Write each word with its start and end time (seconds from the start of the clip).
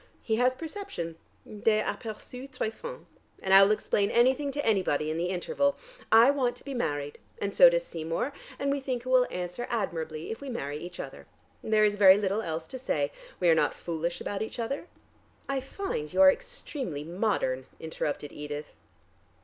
He 0.23 0.37
has 0.37 0.55
perception 0.55 1.15
des 1.45 1.83
aperçus 1.83 2.49
très 2.49 2.73
fins. 2.73 3.05
And 3.43 3.53
I 3.53 3.61
will 3.61 3.69
explain 3.71 4.09
anything 4.09 4.49
to 4.53 4.65
anybody 4.65 5.11
in 5.11 5.17
the 5.17 5.27
interval. 5.29 5.77
I 6.11 6.31
want 6.31 6.55
to 6.55 6.63
be 6.63 6.73
married, 6.73 7.19
and 7.39 7.53
so 7.53 7.69
does 7.69 7.85
Seymour, 7.85 8.33
and 8.57 8.71
we 8.71 8.79
think 8.79 9.05
it 9.05 9.09
will 9.09 9.27
answer 9.29 9.67
admirably 9.69 10.31
if 10.31 10.41
we 10.41 10.49
marry 10.49 10.77
each 10.79 10.99
other. 10.99 11.27
There 11.63 11.85
is 11.85 11.97
very 11.97 12.17
little 12.17 12.41
else 12.41 12.65
to 12.69 12.79
say. 12.79 13.11
We 13.39 13.47
are 13.51 13.53
not 13.53 13.75
foolish 13.75 14.19
about 14.19 14.41
each 14.41 14.57
other" 14.57 14.87
"I 15.47 15.59
find 15.61 16.11
you 16.11 16.19
are 16.21 16.31
extremely 16.31 17.03
modern," 17.03 17.67
interrupted 17.79 18.31
Edith. 18.33 18.73